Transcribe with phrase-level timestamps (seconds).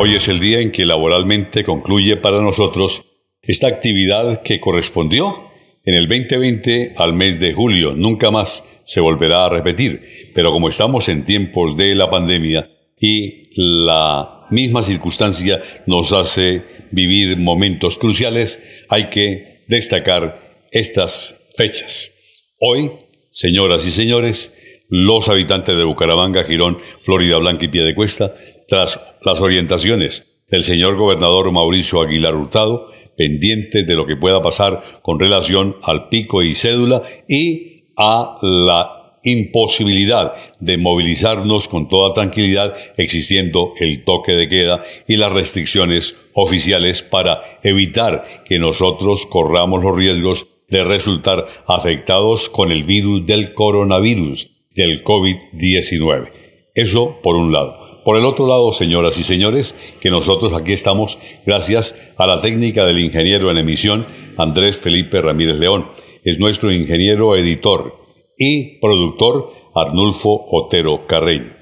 [0.00, 5.50] Hoy es el día en que laboralmente concluye para nosotros esta actividad que correspondió
[5.84, 7.94] en el 2020 al mes de julio.
[7.96, 10.30] Nunca más se volverá a repetir.
[10.36, 16.62] Pero como estamos en tiempos de la pandemia y la misma circunstancia nos hace
[16.92, 22.20] vivir momentos cruciales, hay que destacar estas fechas.
[22.60, 22.92] Hoy,
[23.32, 24.54] señoras y señores,
[24.90, 28.32] los habitantes de Bucaramanga, Girón, Florida Blanca y Piedecuesta
[28.68, 35.00] tras las orientaciones del señor gobernador Mauricio Aguilar Hurtado, pendientes de lo que pueda pasar
[35.02, 42.76] con relación al pico y cédula y a la imposibilidad de movilizarnos con toda tranquilidad
[42.96, 49.96] existiendo el toque de queda y las restricciones oficiales para evitar que nosotros corramos los
[49.96, 56.30] riesgos de resultar afectados con el virus del coronavirus, del COVID-19.
[56.74, 57.87] Eso por un lado.
[58.08, 62.86] Por el otro lado, señoras y señores, que nosotros aquí estamos gracias a la técnica
[62.86, 64.06] del ingeniero en emisión
[64.38, 65.90] Andrés Felipe Ramírez León.
[66.24, 68.00] Es nuestro ingeniero editor
[68.38, 71.54] y productor Arnulfo Otero Carreño.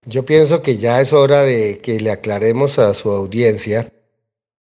[0.07, 3.91] yo pienso que ya es hora de que le aclaremos a su audiencia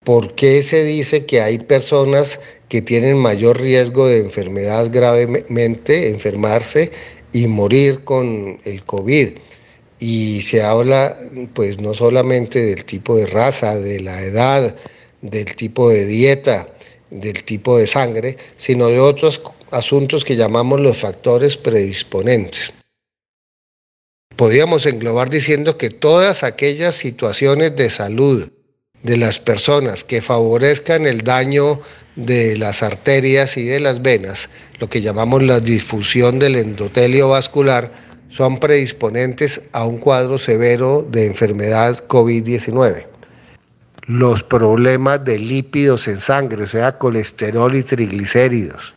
[0.04, 6.90] por qué se dice que hay personas que tienen mayor riesgo de enfermedad gravemente, enfermarse
[7.32, 9.38] y morir con el COVID.
[10.00, 11.16] Y se habla
[11.54, 14.74] pues no solamente del tipo de raza, de la edad,
[15.20, 16.68] del tipo de dieta,
[17.10, 22.72] del tipo de sangre, sino de otros asuntos que llamamos los factores predisponentes
[24.40, 28.48] podríamos englobar diciendo que todas aquellas situaciones de salud
[29.02, 31.82] de las personas que favorezcan el daño
[32.16, 34.48] de las arterias y de las venas,
[34.78, 37.92] lo que llamamos la difusión del endotelio vascular,
[38.30, 43.04] son predisponentes a un cuadro severo de enfermedad COVID-19.
[44.06, 48.94] Los problemas de lípidos en sangre, o sea, colesterol y triglicéridos,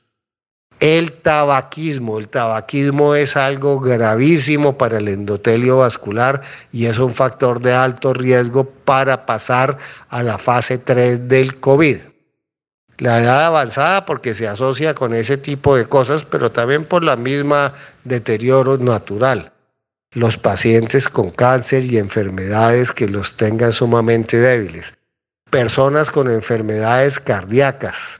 [0.83, 2.19] el tabaquismo.
[2.19, 6.41] El tabaquismo es algo gravísimo para el endotelio vascular
[6.73, 9.77] y es un factor de alto riesgo para pasar
[10.09, 11.99] a la fase 3 del COVID.
[12.97, 17.15] La edad avanzada porque se asocia con ese tipo de cosas, pero también por la
[17.15, 17.73] misma
[18.03, 19.53] deterioro natural.
[20.11, 24.93] Los pacientes con cáncer y enfermedades que los tengan sumamente débiles.
[25.49, 28.19] Personas con enfermedades cardíacas,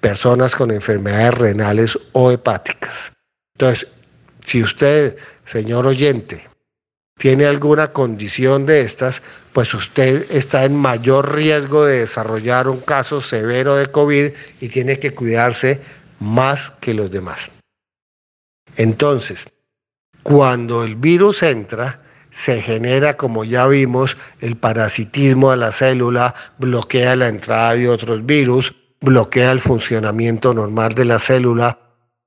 [0.00, 3.12] personas con enfermedades renales o hepáticas.
[3.54, 3.88] Entonces,
[4.44, 6.48] si usted, señor oyente,
[7.18, 9.22] tiene alguna condición de estas,
[9.52, 14.98] pues usted está en mayor riesgo de desarrollar un caso severo de COVID y tiene
[14.98, 15.80] que cuidarse
[16.20, 17.50] más que los demás.
[18.76, 19.46] Entonces,
[20.22, 27.16] cuando el virus entra, se genera, como ya vimos, el parasitismo a la célula, bloquea
[27.16, 31.78] la entrada de otros virus, bloquea el funcionamiento normal de la célula,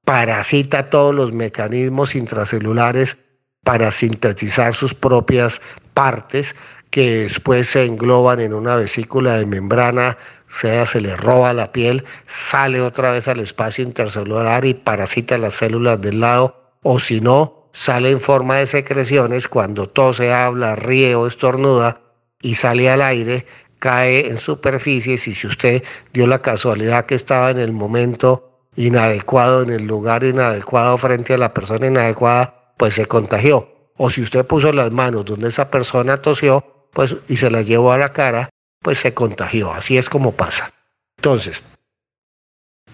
[0.06, 3.18] parasita todos los mecanismos intracelulares
[3.63, 5.62] para sintetizar sus propias
[5.94, 6.56] partes
[6.89, 10.18] que después se engloban en una vesícula de membrana,
[10.50, 15.56] sea se le roba la piel, sale otra vez al espacio intercelular y parasita las
[15.56, 21.13] células del lado, o si no, sale en forma de secreciones cuando tose, habla, ríe
[21.13, 22.01] o estornuda
[22.42, 23.45] y sale al aire
[23.80, 25.84] cae en superficies y si usted
[26.14, 31.38] dio la casualidad que estaba en el momento inadecuado, en el lugar inadecuado frente a
[31.38, 33.74] la persona inadecuada, pues se contagió.
[33.98, 37.92] O si usted puso las manos donde esa persona tosió, pues y se las llevó
[37.92, 38.50] a la cara,
[38.81, 39.72] pues se contagió.
[39.72, 40.72] Así es como pasa.
[41.18, 41.64] Entonces,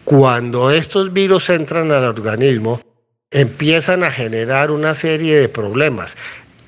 [0.04, 2.82] cuando estos virus entran al organismo,
[3.32, 6.16] empiezan a generar una serie de problemas,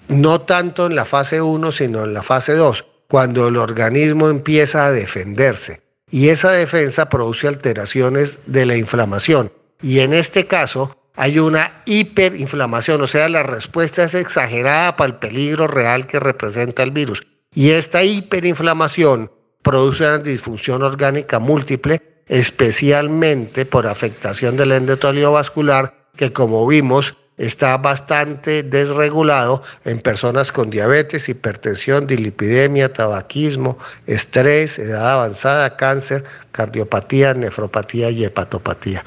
[0.08, 4.86] no tanto en la fase 1, sino en la fase 2, cuando el organismo empieza
[4.86, 5.82] a defenderse.
[6.10, 9.52] Y esa defensa produce alteraciones de la inflamación.
[9.82, 15.16] Y en este caso hay una hiperinflamación, o sea, la respuesta es exagerada para el
[15.16, 17.26] peligro real que representa el virus.
[17.54, 19.32] Y esta hiperinflamación
[19.64, 27.78] produce una disfunción orgánica múltiple, especialmente por afectación del endotelio vascular, que como vimos está
[27.78, 38.10] bastante desregulado en personas con diabetes, hipertensión, dilipidemia, tabaquismo, estrés, edad avanzada, cáncer, cardiopatía, nefropatía
[38.10, 39.04] y hepatopatía.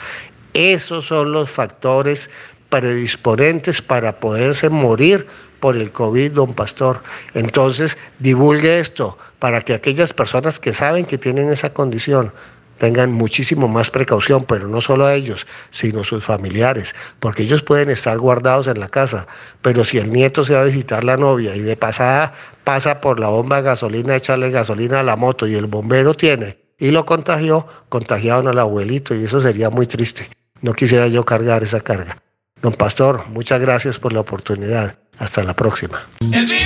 [0.55, 2.31] Esos son los factores
[2.69, 5.26] predisponentes para poderse morir
[5.59, 7.03] por el COVID, don Pastor.
[7.35, 12.33] Entonces, divulgue esto para que aquellas personas que saben que tienen esa condición
[12.81, 17.91] tengan muchísimo más precaución, pero no solo a ellos, sino sus familiares, porque ellos pueden
[17.91, 19.27] estar guardados en la casa,
[19.61, 22.32] pero si el nieto se va a visitar la novia y de pasada
[22.65, 26.56] pasa por la bomba de gasolina, echarle gasolina a la moto y el bombero tiene
[26.79, 30.31] y lo contagió, contagiaron al abuelito y eso sería muy triste.
[30.62, 32.23] No quisiera yo cargar esa carga.
[32.62, 34.97] Don Pastor, muchas gracias por la oportunidad.
[35.19, 36.09] Hasta la próxima.
[36.47, 36.56] Sí,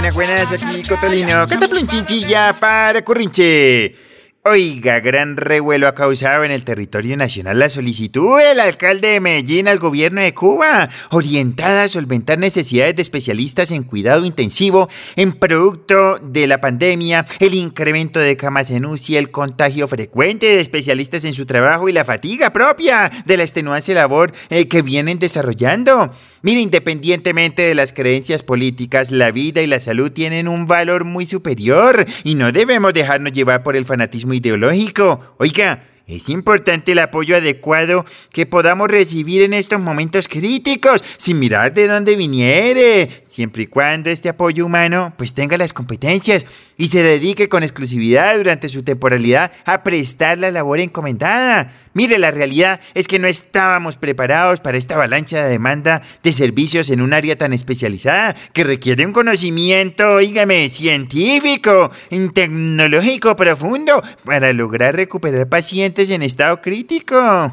[0.00, 1.48] buenas, buenas, aquí Cotolino.
[1.48, 4.07] Cantaplo un chinchilla para Currinche.
[4.44, 9.68] Oiga, gran revuelo ha causado en el territorio nacional la solicitud del alcalde de Medellín
[9.68, 16.18] al gobierno de Cuba, orientada a solventar necesidades de especialistas en cuidado intensivo en producto
[16.22, 21.34] de la pandemia, el incremento de camas en UCI, el contagio frecuente de especialistas en
[21.34, 26.10] su trabajo y la fatiga propia de la extenuante labor eh, que vienen desarrollando.
[26.40, 31.26] Mire, independientemente de las creencias políticas, la vida y la salud tienen un valor muy
[31.26, 35.20] superior y no debemos dejarnos llevar por el fanatismo ideológico.
[35.38, 38.02] Oiga, es importante el apoyo adecuado
[38.32, 44.08] que podamos recibir en estos momentos críticos, sin mirar de dónde viniere, siempre y cuando
[44.08, 46.46] este apoyo humano pues tenga las competencias
[46.78, 51.70] y se dedique con exclusividad durante su temporalidad a prestar la labor encomendada.
[51.98, 56.90] Mire, la realidad es que no estábamos preparados para esta avalancha de demanda de servicios
[56.90, 61.90] en un área tan especializada que requiere un conocimiento, oígame, científico,
[62.32, 67.52] tecnológico profundo para lograr recuperar pacientes en estado crítico.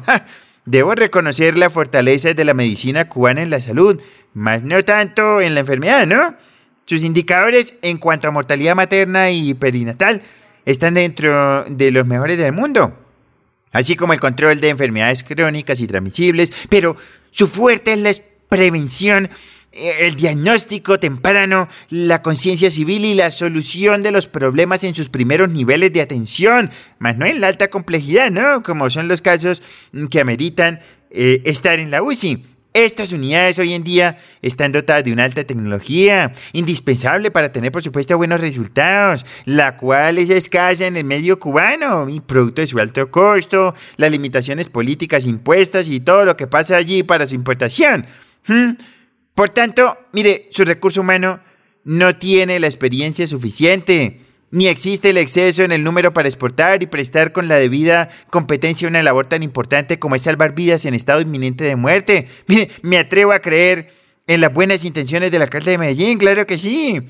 [0.64, 4.00] Debo reconocer la fortaleza de la medicina cubana en la salud,
[4.32, 6.36] más no tanto en la enfermedad, ¿no?
[6.84, 10.22] Sus indicadores en cuanto a mortalidad materna y perinatal
[10.64, 13.05] están dentro de los mejores del mundo
[13.72, 16.96] así como el control de enfermedades crónicas y transmisibles, pero
[17.30, 18.12] su fuerte es la
[18.48, 19.28] prevención,
[19.72, 25.50] el diagnóstico temprano, la conciencia civil y la solución de los problemas en sus primeros
[25.50, 28.62] niveles de atención, más no en la alta complejidad, ¿no?
[28.62, 29.62] Como son los casos
[30.10, 30.80] que ameritan
[31.10, 32.55] eh, estar en la UCI.
[32.76, 37.82] Estas unidades hoy en día están dotadas de una alta tecnología, indispensable para tener, por
[37.82, 42.78] supuesto, buenos resultados, la cual es escasa en el medio cubano, y producto de su
[42.78, 48.04] alto costo, las limitaciones políticas impuestas y todo lo que pasa allí para su importación.
[48.46, 48.72] ¿Mm?
[49.34, 51.40] Por tanto, mire, su recurso humano
[51.84, 56.86] no tiene la experiencia suficiente ni existe el exceso en el número para exportar y
[56.86, 61.20] prestar con la debida competencia una labor tan importante como es salvar vidas en estado
[61.20, 62.28] inminente de muerte.
[62.46, 63.88] Mire, me atrevo a creer
[64.26, 67.02] en las buenas intenciones del alcalde de Medellín, claro que sí,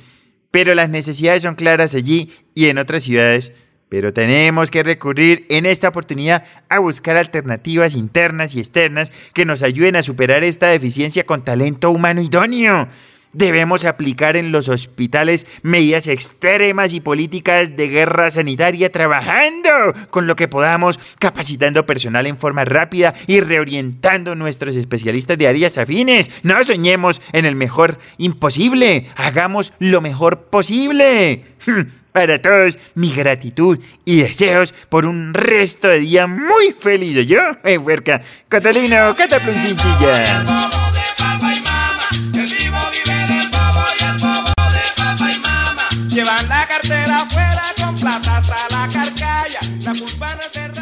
[0.50, 3.52] pero las necesidades son claras allí y en otras ciudades.
[3.88, 9.62] Pero tenemos que recurrir en esta oportunidad a buscar alternativas internas y externas que nos
[9.62, 12.88] ayuden a superar esta deficiencia con talento humano idóneo.
[13.37, 19.69] Debemos aplicar en los hospitales medidas extremas y políticas de guerra sanitaria trabajando
[20.09, 25.76] con lo que podamos, capacitando personal en forma rápida y reorientando nuestros especialistas de áreas
[25.76, 26.31] afines.
[26.45, 31.45] No soñemos en el mejor imposible, hagamos lo mejor posible.
[32.12, 37.26] Para todos, mi gratitud y deseos por un resto de día muy feliz.
[37.26, 39.14] Yo, eh, huerca, Catalino,
[39.61, 40.86] Chinchilla.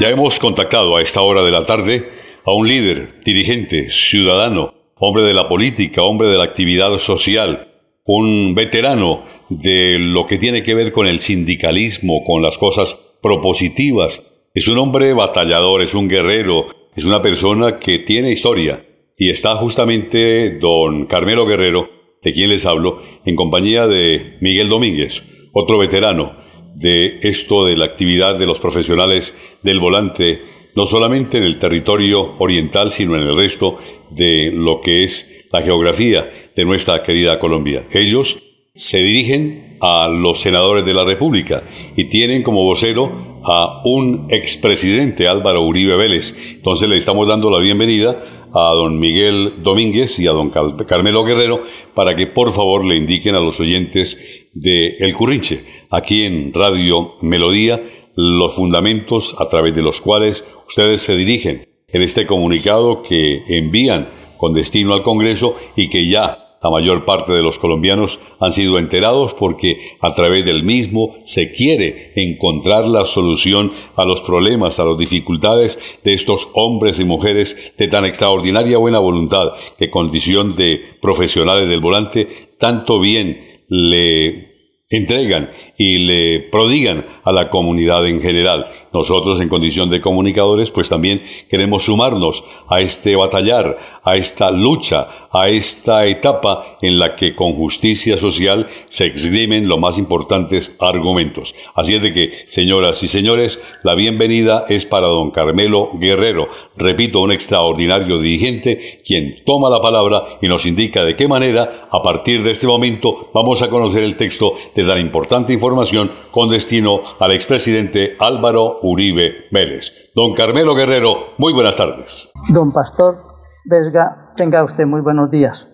[0.01, 2.11] Ya hemos contactado a esta hora de la tarde
[2.45, 7.69] a un líder, dirigente, ciudadano, hombre de la política, hombre de la actividad social,
[8.05, 14.41] un veterano de lo que tiene que ver con el sindicalismo, con las cosas propositivas.
[14.53, 18.85] Es un hombre batallador, es un guerrero, es una persona que tiene historia.
[19.17, 21.89] Y está justamente don Carmelo Guerrero,
[22.23, 25.23] de quien les hablo, en compañía de Miguel Domínguez,
[25.53, 26.44] otro veterano
[26.75, 30.43] de esto de la actividad de los profesionales del volante,
[30.75, 33.79] no solamente en el territorio oriental, sino en el resto
[34.11, 37.87] de lo que es la geografía de nuestra querida Colombia.
[37.93, 38.43] Ellos
[38.75, 41.63] se dirigen a los senadores de la República
[41.97, 46.37] y tienen como vocero a un expresidente Álvaro Uribe Vélez.
[46.51, 48.21] Entonces le estamos dando la bienvenida
[48.53, 51.63] a don Miguel Domínguez y a don Carmelo Guerrero
[51.95, 57.17] para que por favor le indiquen a los oyentes de El Currinche, aquí en Radio
[57.21, 57.83] Melodía,
[58.17, 64.09] los fundamentos a través de los cuales ustedes se dirigen en este comunicado que envían
[64.37, 68.79] con destino al Congreso y que ya la mayor parte de los colombianos han sido
[68.79, 74.87] enterados porque a través del mismo se quiere encontrar la solución a los problemas, a
[74.87, 80.81] las dificultades de estos hombres y mujeres de tan extraordinaria buena voluntad que condición de
[81.03, 82.27] profesionales del volante
[82.59, 84.44] tanto bien le
[84.91, 88.71] entregan y le prodigan a la comunidad en general.
[88.93, 95.09] Nosotros en condición de comunicadores pues también queremos sumarnos a este batallar, a esta lucha,
[95.33, 101.57] a esta etapa en la que con justicia social se exprimen los más importantes argumentos.
[101.75, 107.21] Así es de que, señoras y señores, la bienvenida es para don Carmelo Guerrero, repito,
[107.21, 112.45] un extraordinario dirigente quien toma la palabra y nos indica de qué manera, a partir
[112.45, 117.33] de este momento, vamos a conocer el texto de tan importante información con destino al
[117.33, 120.13] expresidente Álvaro Uribe Vélez.
[120.15, 122.31] Don Carmelo Guerrero, muy buenas tardes.
[122.53, 123.17] Don Pastor
[123.65, 125.67] Vesga, tenga usted muy buenos días.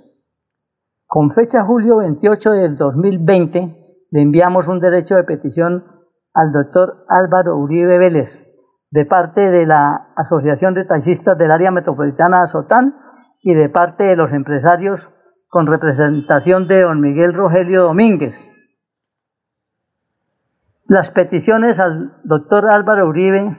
[1.08, 3.58] Con fecha julio 28 del 2020,
[4.12, 5.84] le enviamos un derecho de petición
[6.34, 8.38] al doctor Álvaro Uribe Vélez,
[8.92, 12.94] de parte de la Asociación de Taxistas del Área Metropolitana Azotán
[13.42, 15.12] y de parte de los empresarios
[15.48, 18.52] con representación de don Miguel Rogelio Domínguez,
[20.90, 23.56] las peticiones al doctor Álvaro Uribe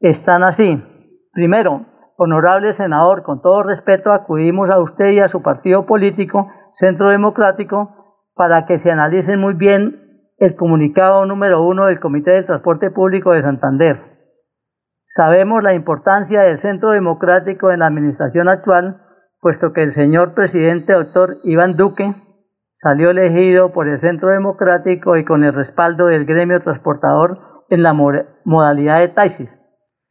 [0.00, 0.84] están así.
[1.32, 1.86] Primero,
[2.18, 8.26] honorable senador, con todo respeto acudimos a usted y a su partido político, Centro Democrático,
[8.34, 13.32] para que se analice muy bien el comunicado número uno del Comité de Transporte Público
[13.32, 14.02] de Santander.
[15.06, 19.00] Sabemos la importancia del Centro Democrático en la administración actual,
[19.40, 22.14] puesto que el señor presidente doctor Iván Duque
[22.84, 27.94] salió elegido por el Centro Democrático y con el respaldo del gremio transportador en la
[27.94, 29.58] modalidad de taxis.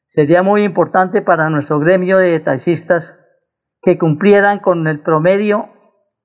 [0.07, 3.13] Sería muy importante para nuestro gremio de taxistas
[3.83, 5.69] que cumplieran con el promedio,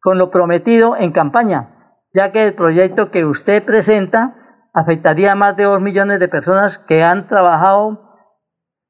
[0.01, 4.35] con lo prometido en campaña, ya que el proyecto que usted presenta
[4.73, 8.09] afectaría a más de dos millones de personas que han trabajado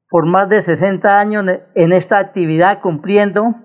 [0.08, 3.56] por más de 60 años en esta actividad cumpliendo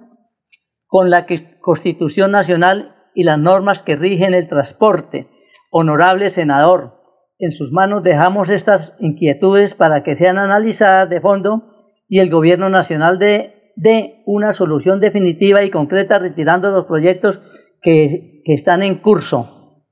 [0.88, 1.27] con la
[1.62, 5.27] Constitución Nacional y las normas que rigen el transporte.
[5.70, 7.01] Honorable senador,
[7.39, 12.70] en sus manos dejamos estas inquietudes para que sean analizadas de fondo y el Gobierno
[12.70, 17.41] Nacional dé de una solución definitiva y concreta retirando los proyectos
[17.82, 19.84] que, que están en curso.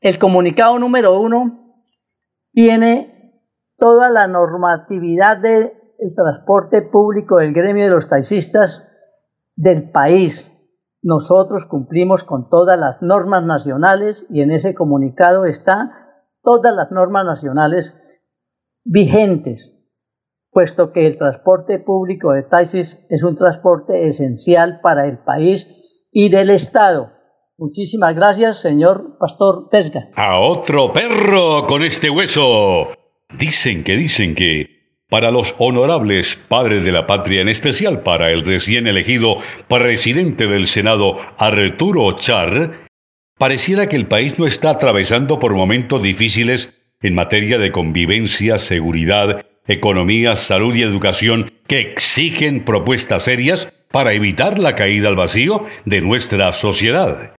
[0.00, 1.52] El comunicado número uno
[2.52, 3.20] tiene
[3.76, 5.70] toda la normatividad del
[6.14, 8.88] transporte público del gremio de los taxistas
[9.56, 10.56] del país,
[11.02, 17.24] nosotros cumplimos con todas las normas nacionales y en ese comunicado está todas las normas
[17.24, 17.96] nacionales
[18.84, 19.88] vigentes,
[20.50, 26.28] puesto que el transporte público de taxis es un transporte esencial para el país y
[26.28, 27.12] del Estado.
[27.56, 30.08] Muchísimas gracias, señor Pastor Pesca.
[30.16, 32.88] A otro perro con este hueso.
[33.38, 34.79] Dicen que dicen que
[35.10, 39.38] para los honorables padres de la patria, en especial para el recién elegido
[39.68, 42.86] presidente del Senado, Arturo Char,
[43.36, 49.44] pareciera que el país no está atravesando por momentos difíciles en materia de convivencia, seguridad,
[49.66, 56.00] economía, salud y educación que exigen propuestas serias para evitar la caída al vacío de
[56.00, 57.34] nuestra sociedad.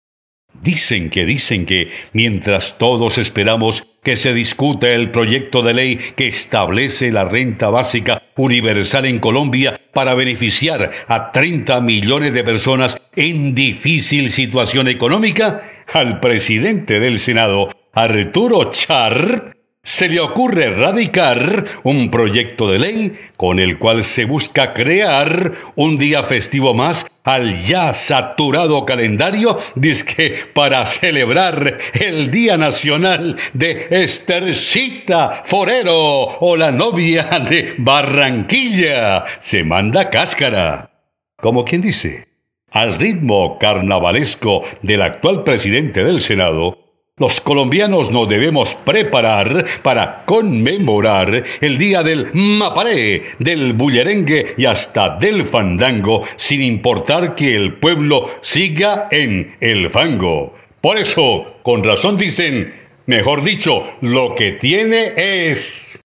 [0.62, 6.28] Dicen que dicen que mientras todos esperamos que se discuta el proyecto de ley que
[6.28, 13.56] establece la renta básica universal en Colombia para beneficiar a 30 millones de personas en
[13.56, 22.72] difícil situación económica, al presidente del Senado, Arturo Char, se le ocurre radicar un proyecto
[22.72, 28.86] de ley con el cual se busca crear un día festivo más al ya saturado
[28.86, 35.96] calendario disque para celebrar el Día Nacional de Estercita Forero
[36.40, 39.24] o la novia de Barranquilla.
[39.40, 40.92] Se manda cáscara.
[41.38, 42.28] Como quien dice,
[42.72, 46.81] al ritmo carnavalesco del actual presidente del Senado,
[47.22, 55.18] los colombianos nos debemos preparar para conmemorar el día del maparé, del bullerengue y hasta
[55.18, 60.56] del fandango, sin importar que el pueblo siga en el fango.
[60.82, 62.74] Por eso, con razón dicen,
[63.06, 66.00] mejor dicho, lo que tiene es...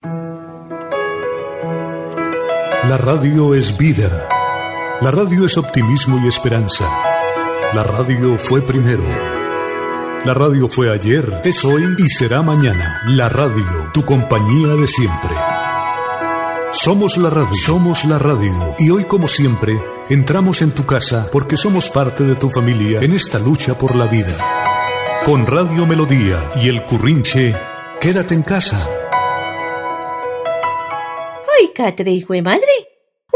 [2.90, 4.28] La radio es vida.
[5.00, 6.84] La radio es optimismo y esperanza.
[7.72, 9.35] La radio fue primero.
[10.24, 13.02] La radio fue ayer, es hoy y será mañana.
[13.06, 15.30] La radio, tu compañía de siempre.
[16.72, 18.74] Somos la radio, somos la radio.
[18.78, 23.12] Y hoy, como siempre, entramos en tu casa porque somos parte de tu familia en
[23.12, 24.36] esta lucha por la vida.
[25.24, 27.54] Con Radio Melodía y el Currinche,
[28.00, 28.88] quédate en casa.
[31.58, 32.88] ¡Ay, Catre, hijo de madre!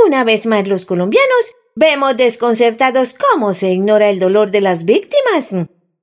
[0.06, 5.54] Una vez más los colombianos vemos desconcertados cómo se ignora el dolor de las víctimas.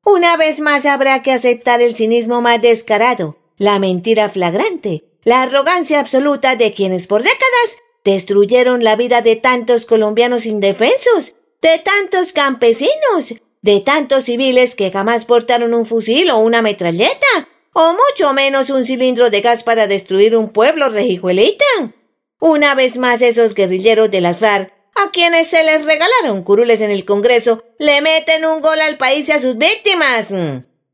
[0.09, 5.99] Una vez más habrá que aceptar el cinismo más descarado, la mentira flagrante, la arrogancia
[5.99, 13.35] absoluta de quienes por décadas destruyeron la vida de tantos colombianos indefensos, de tantos campesinos,
[13.61, 18.85] de tantos civiles que jamás portaron un fusil o una metralleta, o mucho menos un
[18.85, 21.65] cilindro de gas para destruir un pueblo rejijuelita.
[22.39, 24.71] Una vez más esos guerrilleros de las FARC
[25.03, 29.29] a quienes se les regalaron curules en el Congreso le meten un gol al país
[29.29, 30.31] y a sus víctimas,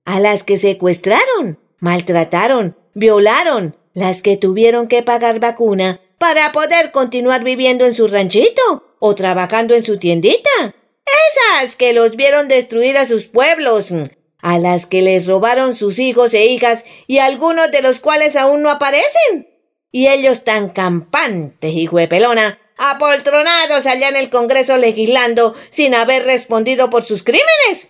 [0.05, 7.43] a las que secuestraron, maltrataron, violaron, las que tuvieron que pagar vacuna para poder continuar
[7.43, 10.49] viviendo en su ranchito o trabajando en su tiendita,
[11.59, 13.89] esas que los vieron destruir a sus pueblos,
[14.39, 18.61] a las que les robaron sus hijos e hijas y algunos de los cuales aún
[18.61, 19.47] no aparecen.
[19.91, 26.25] Y ellos tan campantes, hijo de pelona, apoltronados allá en el Congreso legislando sin haber
[26.25, 27.89] respondido por sus crímenes.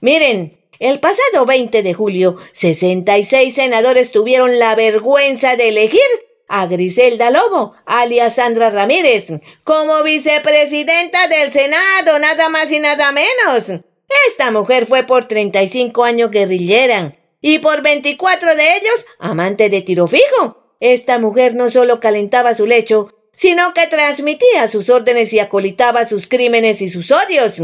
[0.00, 6.00] Miren, el pasado 20 de julio, 66 senadores tuvieron la vergüenza de elegir
[6.48, 9.28] a Griselda Lobo, alias Sandra Ramírez,
[9.62, 13.82] como vicepresidenta del Senado, nada más y nada menos.
[14.28, 20.06] Esta mujer fue por 35 años guerrillera y por 24 de ellos amante de tiro
[20.06, 20.74] fijo.
[20.80, 26.26] Esta mujer no solo calentaba su lecho, sino que transmitía sus órdenes y acolitaba sus
[26.26, 27.54] crímenes y sus odios.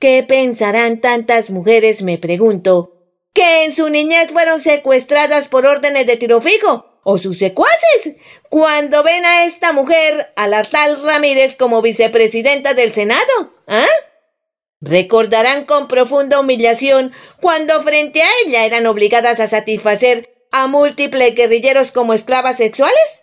[0.00, 6.16] ¿Qué pensarán tantas mujeres, me pregunto, que en su niñez fueron secuestradas por órdenes de
[6.16, 6.98] tiro fijo?
[7.04, 8.16] ¿O sus secuaces?
[8.50, 13.54] Cuando ven a esta mujer, a la tal Ramírez, como vicepresidenta del Senado.
[13.68, 13.86] ¿Ah?
[14.80, 21.92] Recordarán con profunda humillación cuando frente a ella eran obligadas a satisfacer a múltiples guerrilleros
[21.92, 23.21] como esclavas sexuales?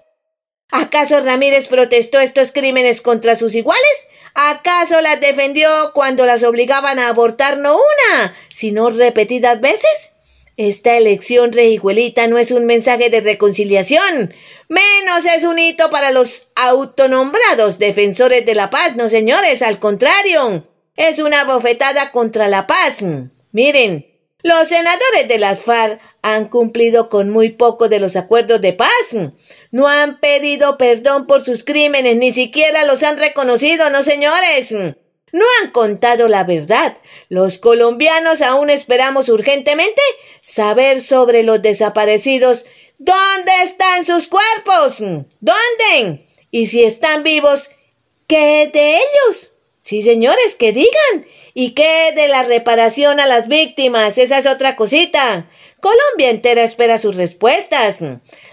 [0.72, 4.08] ¿Acaso Ramírez protestó estos crímenes contra sus iguales?
[4.36, 10.12] ¿Acaso las defendió cuando las obligaban a abortar no una, sino repetidas veces?
[10.58, 14.34] Esta elección rejijuelita no es un mensaje de reconciliación,
[14.68, 20.68] menos es un hito para los autonombrados defensores de la paz, no señores, al contrario,
[20.96, 22.98] es una bofetada contra la paz.
[23.54, 24.06] Miren,
[24.44, 28.90] los senadores de las FARC han cumplido con muy poco de los acuerdos de paz.
[29.72, 34.72] No han pedido perdón por sus crímenes, ni siquiera los han reconocido, no señores.
[34.72, 36.98] No han contado la verdad.
[37.30, 40.02] Los colombianos aún esperamos urgentemente
[40.42, 42.66] saber sobre los desaparecidos.
[42.98, 44.98] ¿Dónde están sus cuerpos?
[45.40, 46.28] ¿Dónde?
[46.52, 47.70] Y si están vivos,
[48.28, 49.54] ¿qué de ellos?
[49.82, 51.28] Sí, señores, que digan.
[51.54, 54.18] ¿Y qué de la reparación a las víctimas?
[54.18, 55.50] Esa es otra cosita.
[55.80, 58.00] Colombia entera espera sus respuestas.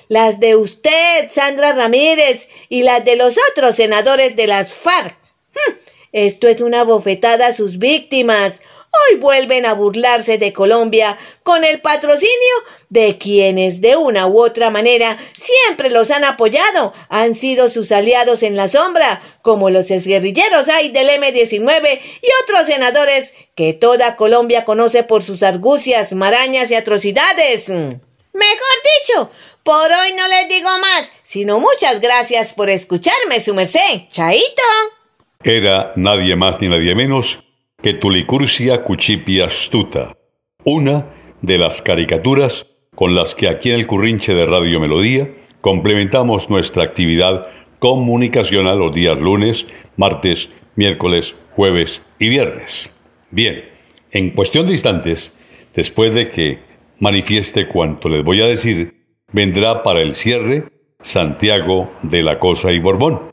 [0.09, 5.17] Las de usted, Sandra Ramírez, y las de los otros senadores de las FARC.
[5.53, 5.73] Hm,
[6.13, 8.61] esto es una bofetada a sus víctimas.
[9.11, 12.31] Hoy vuelven a burlarse de Colombia con el patrocinio
[12.89, 18.43] de quienes de una u otra manera siempre los han apoyado, han sido sus aliados
[18.43, 24.65] en la sombra, como los exguerrilleros hay del M-19 y otros senadores que toda Colombia
[24.65, 27.71] conoce por sus argucias, marañas y atrocidades.
[28.37, 29.31] Mejor dicho,
[29.63, 34.09] por hoy no les digo más, sino muchas gracias por escucharme, su merced.
[34.11, 34.63] Chaito.
[35.43, 37.39] Era nadie más ni nadie menos
[37.83, 40.19] que Tulicurcia cuchipia astuta,
[40.65, 45.31] una de las caricaturas con las que aquí en el Currinche de Radio Melodía
[45.63, 47.47] complementamos nuestra actividad
[47.79, 53.01] comunicacional los días lunes, martes, miércoles, jueves y viernes.
[53.31, 53.65] Bien,
[54.11, 55.39] en cuestión de instantes,
[55.75, 56.66] después de que
[56.99, 62.81] manifieste cuanto les voy a decir, vendrá para el cierre Santiago de la Cosa y
[62.81, 63.33] Borbón.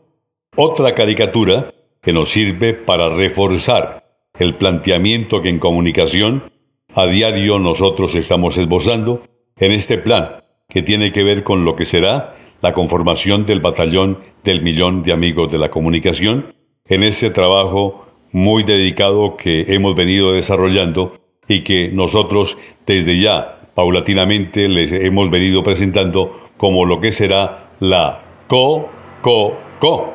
[0.56, 4.04] Otra caricatura que nos sirve para reforzar
[4.38, 6.52] el planteamiento que en comunicación
[6.93, 9.23] a diario nosotros estamos esbozando
[9.58, 14.19] en este plan que tiene que ver con lo que será la conformación del batallón
[14.43, 16.54] del millón de amigos de la comunicación,
[16.88, 24.67] en ese trabajo muy dedicado que hemos venido desarrollando y que nosotros desde ya paulatinamente
[24.67, 28.89] les hemos venido presentando como lo que será la co,
[29.21, 30.13] co, co,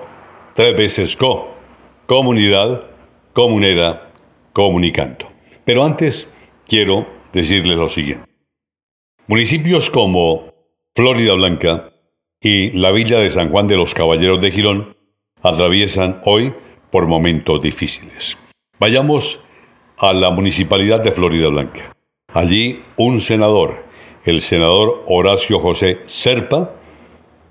[0.54, 1.54] tres veces co,
[2.06, 2.84] comunidad,
[3.32, 4.10] comunera,
[4.52, 5.28] comunicando.
[5.64, 6.28] Pero antes
[6.66, 8.24] quiero decirles lo siguiente.
[9.26, 10.54] Municipios como
[10.94, 11.92] Florida Blanca
[12.40, 14.96] y la villa de San Juan de los Caballeros de Girón
[15.42, 16.54] atraviesan hoy
[16.90, 18.38] por momentos difíciles.
[18.78, 19.44] Vayamos
[19.98, 21.94] a la municipalidad de Florida Blanca.
[22.32, 23.84] Allí un senador,
[24.24, 26.74] el senador Horacio José Serpa,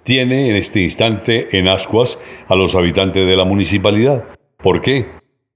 [0.03, 4.23] tiene en este instante en ascuas a los habitantes de la municipalidad.
[4.57, 5.05] ¿Por qué?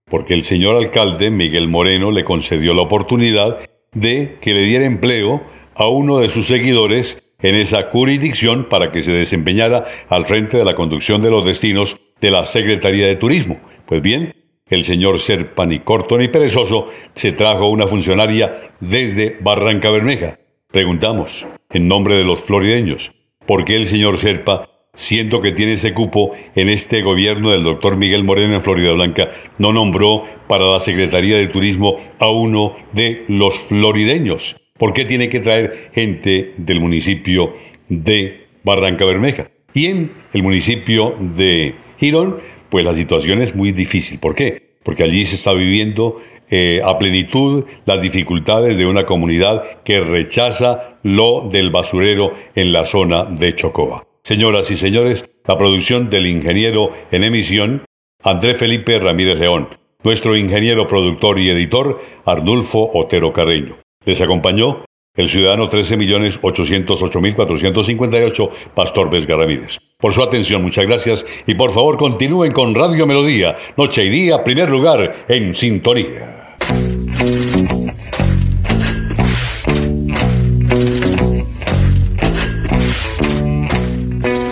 [0.10, 3.60] Porque el señor alcalde Miguel Moreno le concedió la oportunidad
[3.93, 5.41] de que le diera empleo
[5.75, 10.65] a uno de sus seguidores en esa jurisdicción para que se desempeñara al frente de
[10.65, 13.60] la conducción de los destinos de la Secretaría de Turismo.
[13.86, 14.36] Pues bien,
[14.71, 20.39] el señor Serpa, ni corto ni perezoso, se trajo una funcionaria desde Barranca Bermeja.
[20.71, 23.12] Preguntamos, en nombre de los florideños,
[23.45, 27.97] ¿por qué el señor Serpa, siendo que tiene ese cupo en este gobierno del doctor
[27.97, 33.25] Miguel Moreno en Florida Blanca, no nombró para la Secretaría de Turismo a uno de
[33.27, 34.55] los florideños?
[34.77, 37.53] ¿Por qué tiene que traer gente del municipio
[37.89, 39.51] de Barranca Bermeja?
[39.73, 42.38] Y en el municipio de Girón,
[42.71, 44.17] pues la situación es muy difícil.
[44.17, 44.77] ¿Por qué?
[44.84, 50.89] Porque allí se está viviendo eh, a plenitud las dificultades de una comunidad que rechaza
[51.03, 54.07] lo del basurero en la zona de Chocoa.
[54.23, 57.86] Señoras y señores, la producción del ingeniero en emisión,
[58.23, 59.69] André Felipe Ramírez León,
[60.03, 63.77] nuestro ingeniero productor y editor, Arnulfo Otero Carreño.
[64.05, 69.80] Les acompañó el ciudadano 13.808.458, Pastor Vesga Ramírez.
[69.97, 74.41] Por su atención, muchas gracias y por favor continúen con Radio Melodía, noche y día,
[74.43, 76.56] primer lugar en sintonía.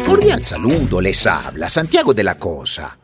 [0.05, 2.98] Cordial saludo, les habla Santiago de la Cosa.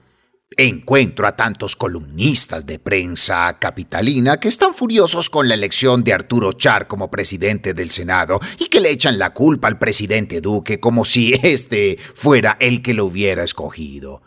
[0.57, 6.53] Encuentro a tantos columnistas de prensa capitalina que están furiosos con la elección de Arturo
[6.53, 11.03] Char como presidente del Senado y que le echan la culpa al presidente Duque como
[11.03, 14.21] si éste fuera el que lo hubiera escogido.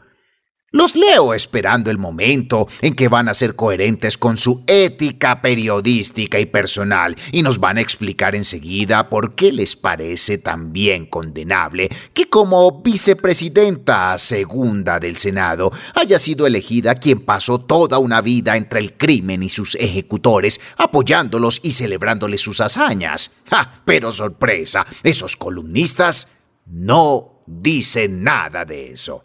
[0.71, 6.39] Los leo esperando el momento en que van a ser coherentes con su ética periodística
[6.39, 11.89] y personal y nos van a explicar enseguida por qué les parece tan bien condenable
[12.13, 18.81] que como vicepresidenta segunda del Senado haya sido elegida quien pasó toda una vida entre
[18.81, 23.37] el crimen y sus ejecutores, apoyándolos y celebrándoles sus hazañas.
[23.49, 23.81] ¡Ja!
[23.87, 29.25] Pero sorpresa, esos columnistas no dicen nada de eso.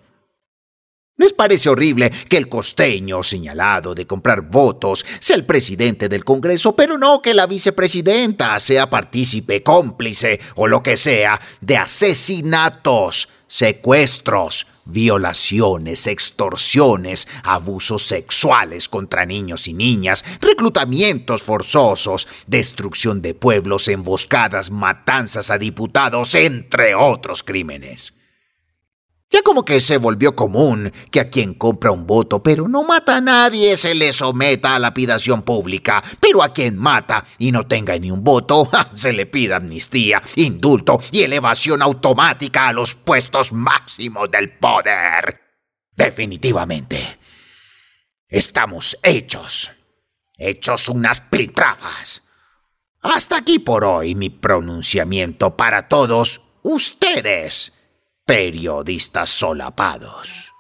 [1.24, 6.76] ¿Les parece horrible que el costeño señalado de comprar votos sea el presidente del Congreso,
[6.76, 14.68] pero no que la vicepresidenta sea partícipe, cómplice o lo que sea de asesinatos, secuestros,
[14.84, 25.52] violaciones, extorsiones, abusos sexuales contra niños y niñas, reclutamientos forzosos, destrucción de pueblos, emboscadas, matanzas
[25.52, 28.23] a diputados, entre otros crímenes?
[29.34, 33.16] Ya como que se volvió común que a quien compra un voto pero no mata
[33.16, 37.98] a nadie se le someta a lapidación pública, pero a quien mata y no tenga
[37.98, 44.30] ni un voto se le pida amnistía, indulto y elevación automática a los puestos máximos
[44.30, 45.42] del poder.
[45.96, 47.18] Definitivamente,
[48.28, 49.72] estamos hechos,
[50.38, 52.28] hechos unas piltrafas.
[53.02, 57.83] Hasta aquí por hoy mi pronunciamiento para todos ustedes
[58.26, 60.52] periodistas solapados.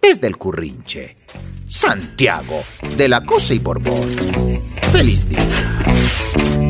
[0.00, 1.16] Desde el Currinche,
[1.66, 2.62] Santiago
[2.96, 4.08] de la Cosa y Borbón.
[4.92, 6.69] Feliz día.